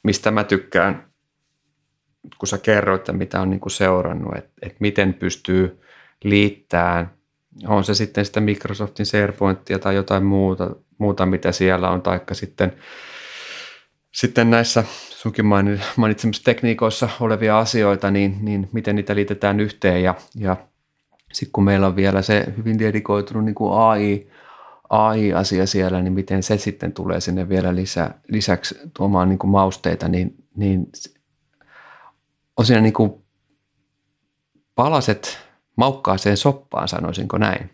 [0.03, 1.10] mistä mä tykkään
[2.37, 5.81] kun sä kerroit, että mitä on niin kuin seurannut, että, että miten pystyy
[6.23, 7.11] liittämään,
[7.67, 12.73] on se sitten sitä Microsoftin SharePointia tai jotain muuta, muuta mitä siellä on, taikka sitten,
[14.11, 15.45] sitten näissä sunkin
[15.97, 20.03] mainitsemissa tekniikoissa olevia asioita, niin, niin miten niitä liitetään yhteen.
[20.03, 20.57] Ja, ja
[21.33, 24.27] sitten kun meillä on vielä se hyvin dedikoitunut niin kuin AI,
[24.89, 30.07] AI-asia siellä, niin miten se sitten tulee sinne vielä lisä, lisäksi tuomaan niin kuin mausteita,
[30.07, 30.89] niin, niin
[32.61, 33.25] on siinä niin kuin
[34.75, 35.39] palaset
[35.75, 37.69] maukkaaseen soppaan, sanoisinko näin.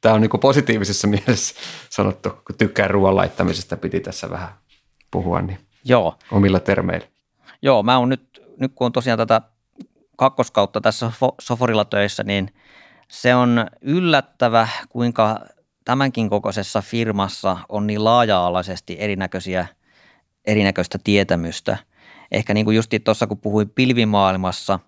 [0.00, 1.54] Tämä on niin kuin positiivisessa mielessä
[1.90, 4.48] sanottu, kun tykkää ruoan laittamisesta, piti tässä vähän
[5.10, 6.18] puhua niin Joo.
[6.32, 7.06] omilla termeillä.
[7.62, 9.40] Joo, mä oon nyt, nyt kun on tosiaan tätä
[10.16, 12.54] kakkoskautta tässä Soforilla töissä, niin
[13.08, 15.40] se on yllättävä, kuinka
[15.84, 19.66] tämänkin kokoisessa firmassa on niin laaja-alaisesti erinäköisiä,
[20.46, 21.78] erinäköistä tietämystä.
[22.30, 24.78] Ehkä niin kuin just tuossa kun puhuin pilvimaailmassa,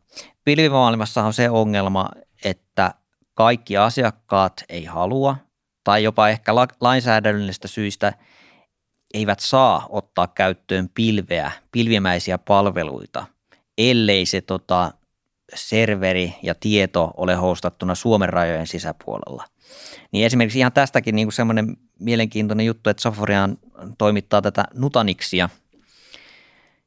[0.44, 2.08] pilvimaailmassa on se ongelma,
[2.44, 2.94] että
[3.34, 5.36] kaikki asiakkaat ei halua
[5.84, 8.12] tai jopa ehkä lainsäädännöllistä syistä
[9.14, 13.26] eivät saa ottaa käyttöön pilveä, pilvimäisiä palveluita,
[13.78, 14.92] ellei se tota,
[15.54, 19.44] serveri ja tieto ole hostattuna Suomen rajojen sisäpuolella.
[20.12, 23.58] Niin esimerkiksi ihan tästäkin niin semmoinen mielenkiintoinen juttu, että Soforian
[23.98, 25.48] toimittaa tätä Nutanixia,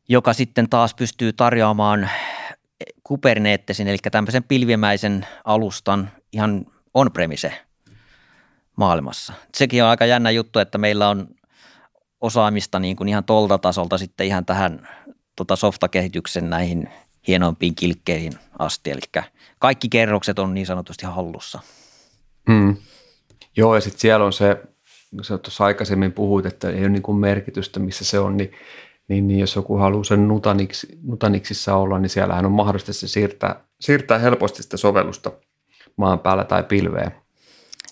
[0.09, 2.09] joka sitten taas pystyy tarjoamaan
[3.03, 7.53] Kubernettesin, eli tämmöisen pilvimäisen alustan ihan on-premise
[8.77, 9.33] maailmassa.
[9.55, 11.27] Sekin on aika jännä juttu, että meillä on
[12.21, 14.87] osaamista niin kuin ihan tolta tasolta sitten ihan tähän
[15.35, 16.89] tota softakehityksen näihin
[17.27, 18.91] hienompiin kilkkeihin asti.
[18.91, 19.23] Eli
[19.59, 21.59] kaikki kerrokset on niin sanotusti hallussa.
[22.51, 22.77] Hmm.
[23.57, 24.57] Joo, ja sitten siellä on se,
[25.21, 28.51] sä tuossa aikaisemmin puhuit, että ei ole niin kuin merkitystä, missä se on, niin,
[29.07, 33.63] niin, niin jos joku haluaa sen Nutanix, Nutaniksissa olla, niin siellähän on mahdollista se siirtää,
[33.79, 35.31] siirtää helposti sitä sovellusta
[35.97, 37.11] maan päällä tai pilveen.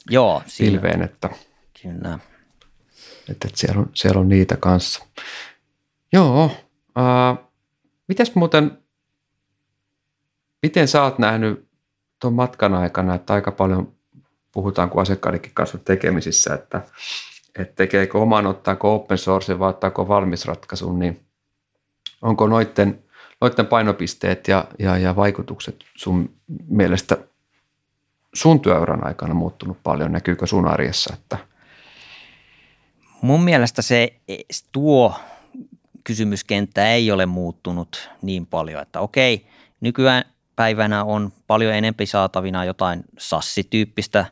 [0.09, 1.29] Joo, pilveen, että,
[1.81, 2.19] Kyllä.
[3.29, 5.05] Että, että siellä, on, siellä on niitä kanssa.
[6.13, 6.51] Joo,
[6.97, 7.37] äh,
[8.07, 8.77] mitäs muuten,
[10.61, 11.67] miten sä oot nähnyt
[12.21, 13.93] tuon matkan aikana, että aika paljon
[14.51, 16.81] puhutaan kuin asiakkaidenkin kanssa tekemisissä, että,
[17.59, 21.25] että tekeekö oman, ottaako open source vai ottaako valmis ratkaisun, niin
[22.21, 23.03] onko noiden,
[23.41, 26.29] noiden painopisteet ja, ja, ja vaikutukset sun
[26.67, 27.17] mielestä
[28.33, 30.11] sun työuran aikana muuttunut paljon?
[30.11, 31.13] Näkyykö sun arjessa?
[31.13, 31.37] Että...
[33.21, 34.13] Mun mielestä se
[34.71, 35.15] tuo
[36.03, 39.47] kysymyskenttä ei ole muuttunut niin paljon, että okei,
[39.81, 44.25] nykyään päivänä on paljon enempi saatavina jotain sassityyppistä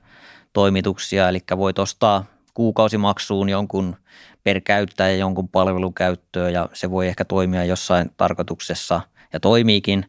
[0.54, 3.96] toimituksia, eli voit ostaa kuukausimaksuun jonkun
[4.44, 9.02] per käyttäjä jonkun palvelun käyttöön ja se voi ehkä toimia jossain tarkoituksessa
[9.34, 10.06] ja toimiikin.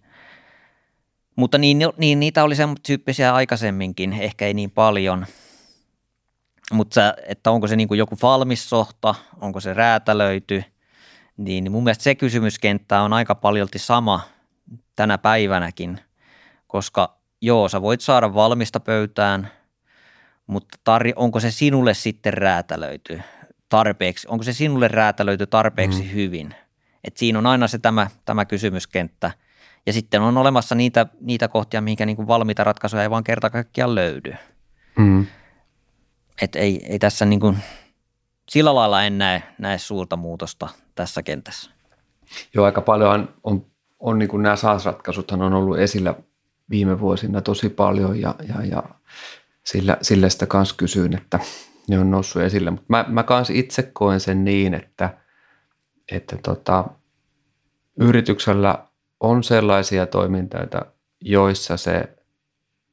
[1.36, 5.26] Mutta niin, niin niitä oli sen tyyppisiä aikaisemminkin, ehkä ei niin paljon.
[6.72, 10.64] Mutta että onko se niin kuin joku valmis sohta, onko se räätälöity,
[11.36, 14.20] niin mun mielestä se kysymyskenttä on aika paljolti sama
[14.96, 16.00] tänä päivänäkin,
[16.66, 19.48] koska joo, sä voit saada valmista pöytään,
[20.52, 23.20] mutta tar- onko se sinulle sitten räätälöity
[23.68, 26.10] tarpeeksi, onko se sinulle räätälöity tarpeeksi mm.
[26.14, 26.54] hyvin?
[27.04, 29.30] Et siinä on aina se tämä, tämä kysymyskenttä–
[29.86, 33.94] ja sitten on olemassa niitä, niitä kohtia, mihinkä niin valmiita ratkaisuja ei vaan kerta kaikkiaan
[33.94, 34.34] löydy.
[34.98, 35.26] Mm.
[36.42, 37.58] Et ei, ei tässä niin kuin,
[38.48, 41.70] sillä lailla en näe, näe suurta muutosta tässä kentässä.
[42.54, 43.66] Joo, aika paljon on,
[44.00, 46.14] on niin kuin nämä SaaS-ratkaisuthan on ollut esillä
[46.70, 48.82] viime vuosina tosi paljon ja, ja, ja
[49.64, 51.38] sillä, sillä sitä kanssa kysyin, että
[51.88, 52.70] ne on noussut esille.
[52.70, 55.18] Mutta mä, mä kanssa itse koen sen niin, että,
[56.12, 56.84] että tota,
[58.00, 58.86] yrityksellä
[59.20, 60.82] on sellaisia toimintoja,
[61.20, 62.08] joissa se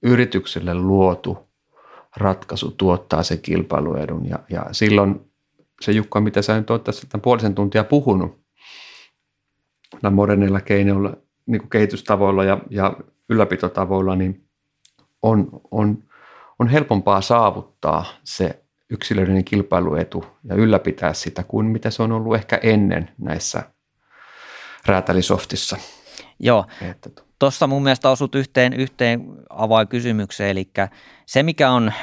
[0.01, 1.49] yritykselle luotu
[2.17, 4.29] ratkaisu tuottaa se kilpailuedun.
[4.29, 5.32] Ja, ja silloin
[5.82, 8.39] se Jukka, mitä sä nyt oot tässä tämän puolisen tuntia puhunut,
[10.01, 12.97] nämä modernilla keinoilla, niin kuin kehitystavoilla ja, ja
[13.29, 14.43] ylläpitotavoilla, niin
[15.21, 16.03] on, on,
[16.60, 22.60] on helpompaa saavuttaa se yksilöllinen kilpailuetu ja ylläpitää sitä kuin mitä se on ollut ehkä
[22.63, 23.63] ennen näissä
[24.86, 25.78] räätälisoftissa.
[26.39, 26.65] Joo,
[27.39, 30.69] tuossa mun mielestä osut yhteen, yhteen avainkysymykseen, eli
[31.26, 31.93] se mikä on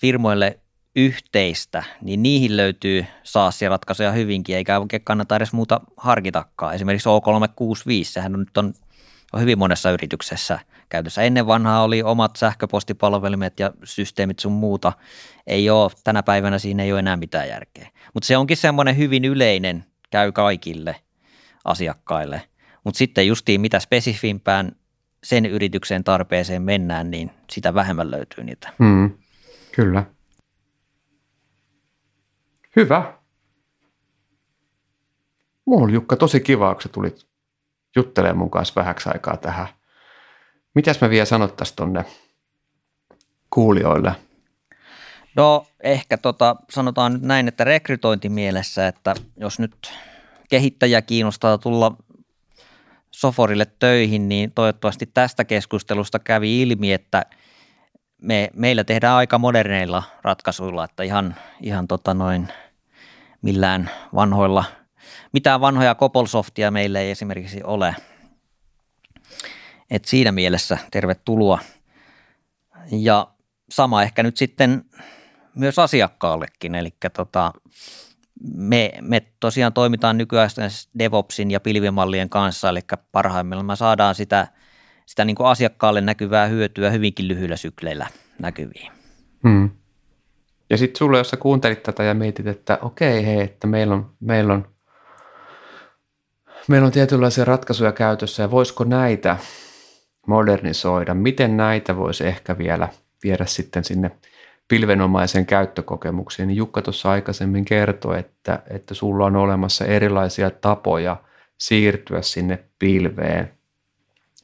[0.00, 0.60] firmoille
[0.96, 6.74] yhteistä, niin niihin löytyy SaaS-ratkaisuja hyvinkin, eikä oikein kannata edes muuta harkitakaan.
[6.74, 7.12] Esimerkiksi O365,
[8.02, 8.74] sehän on nyt on,
[9.32, 11.22] on hyvin monessa yrityksessä käytössä.
[11.22, 14.92] Ennen vanhaa oli omat sähköpostipalvelimet ja systeemit sun muuta.
[15.46, 17.88] Ei ole, tänä päivänä siinä ei ole enää mitään järkeä.
[18.14, 20.96] Mutta se onkin semmoinen hyvin yleinen, käy kaikille
[21.64, 22.42] asiakkaille–
[22.88, 24.72] mutta sitten justiin mitä spesifimpään
[25.24, 28.72] sen yrityksen tarpeeseen mennään, niin sitä vähemmän löytyy niitä.
[28.78, 29.10] Mm,
[29.72, 30.04] kyllä.
[32.76, 33.14] Hyvä.
[35.64, 37.27] Mulla oli Jukka tosi kiva, kun sä tulit
[37.96, 39.68] juttelemaan mun kanssa vähäksi aikaa tähän.
[40.74, 42.04] Mitäs me vielä sanottaisiin tonne
[43.50, 44.12] kuulijoille?
[45.36, 49.92] No ehkä tota, sanotaan nyt näin, että rekrytointimielessä, että jos nyt
[50.50, 51.96] kehittäjä kiinnostaa tulla
[53.10, 57.26] Soforille töihin, niin toivottavasti tästä keskustelusta kävi ilmi, että
[58.22, 62.48] me, meillä tehdään aika moderneilla ratkaisuilla, että ihan, ihan tota noin
[63.42, 64.64] millään vanhoilla,
[65.32, 67.96] mitään vanhoja Copolsoftia meillä ei esimerkiksi ole.
[69.90, 71.58] Et siinä mielessä tervetuloa.
[72.90, 73.28] Ja
[73.70, 74.84] sama ehkä nyt sitten
[75.54, 76.74] myös asiakkaallekin.
[76.74, 77.52] Eli tota,
[78.54, 80.50] me, me tosiaan toimitaan nykyään
[80.98, 82.80] DevOpsin ja pilvimallien kanssa, eli
[83.12, 84.46] parhaimmillaan me saadaan sitä,
[85.06, 88.06] sitä niin kuin asiakkaalle näkyvää hyötyä hyvinkin lyhyillä sykleillä
[88.38, 88.92] näkyviin.
[89.42, 89.70] Hmm.
[90.70, 94.10] Ja sitten sulle, jos sä kuuntelit tätä ja mietit, että okei, hei, että meillä on,
[94.20, 94.68] meillä on,
[96.68, 99.36] meillä on tietynlaisia ratkaisuja käytössä ja voisiko näitä
[100.26, 102.88] modernisoida, miten näitä voisi ehkä vielä
[103.24, 104.10] viedä sitten sinne
[104.68, 111.16] pilvenomaisen käyttökokemuksiin, niin Jukka tuossa aikaisemmin kertoi, että, että sulla on olemassa erilaisia tapoja
[111.58, 113.52] siirtyä sinne pilveen.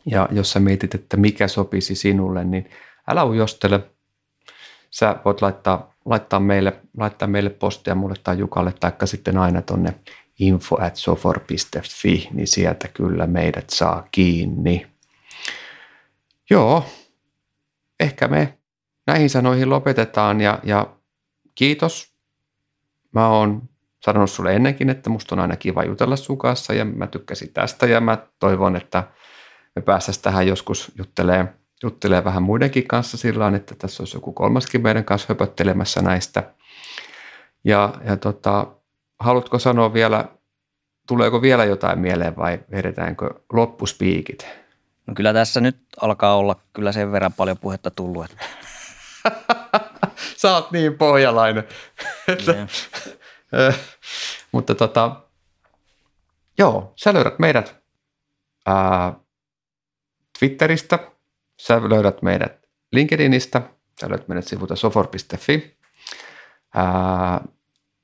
[0.06, 2.70] Ja jos sä mietit, että mikä sopisi sinulle, niin
[3.08, 3.80] älä ujostele.
[4.90, 9.94] Sä voit laittaa, laittaa, meille, laittaa meille postia mulle tai Jukalle, taikka sitten aina tonne
[10.38, 14.86] info at sofor.fi, niin sieltä kyllä meidät saa kiinni.
[16.50, 16.86] Joo,
[18.00, 18.58] ehkä me
[19.06, 20.96] näihin sanoihin lopetetaan ja, ja
[21.54, 22.14] kiitos.
[23.12, 23.62] Mä oon
[24.04, 27.86] sanonut sulle ennenkin, että musta on aina kiva jutella sun kanssa ja mä tykkäsin tästä
[27.86, 29.04] ja mä toivon, että
[29.76, 31.46] me päästäisiin tähän joskus juttelee,
[31.82, 36.54] juttelee vähän muidenkin kanssa sillä että tässä olisi joku kolmaskin meidän kanssa höpöttelemässä näistä.
[37.64, 38.66] Ja, ja tota,
[39.24, 40.24] haluatko sanoa vielä,
[41.08, 44.46] tuleeko vielä jotain mieleen vai vedetäänkö loppuspiikit?
[45.06, 48.46] No kyllä tässä nyt alkaa olla kyllä sen verran paljon puhetta tullut, että
[50.36, 51.64] Sä oot niin pohjalainen.
[52.28, 52.68] että, yeah.
[54.52, 55.20] mutta tota,
[56.58, 57.76] joo, sä löydät meidät
[58.66, 59.14] ää,
[60.38, 60.98] Twitteristä,
[61.60, 63.62] sä löydät meidät LinkedInistä,
[64.00, 65.78] sä löydät meidät sivulta sofor.fi.
[66.74, 67.40] Ää,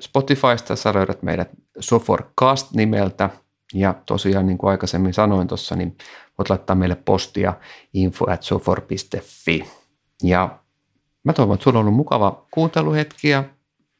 [0.01, 1.49] Spotifysta sä löydät meidät
[1.81, 3.31] Soforcast nimeltä
[3.75, 5.97] ja tosiaan niin kuin aikaisemmin sanoin tuossa, niin
[6.39, 7.55] voit laittaa meille postia
[7.95, 9.65] info at sofor.fi.
[10.23, 10.61] Ja
[11.25, 13.45] Mä toivon, että sulla on ollut mukava kuunteluhetki ja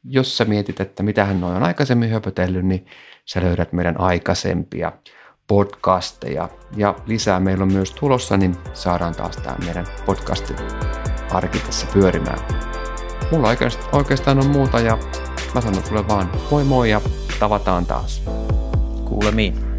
[0.03, 2.85] jos sä mietit, että mitä hän on aikaisemmin höpötellyt, niin
[3.25, 4.91] sä löydät meidän aikaisempia
[5.47, 6.49] podcasteja.
[6.77, 10.55] Ja lisää meillä on myös tulossa, niin saadaan taas tämä meidän podcastin
[11.31, 12.39] arki tässä pyörimään.
[13.31, 13.47] Mulla
[13.93, 14.97] oikeastaan on muuta ja
[15.53, 17.01] mä sanon sulle vaan moi moi ja
[17.39, 18.21] tavataan taas.
[19.05, 19.70] Kuulemiin.